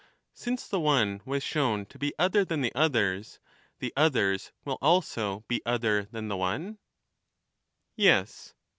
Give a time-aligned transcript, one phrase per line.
[0.01, 0.03] ^
[0.33, 3.39] Since the one was shown to be other than the others,
[3.77, 6.63] the itself and others will also be other than the one.
[6.79, 6.79] one^lid^"^
[7.95, 8.55] Yes.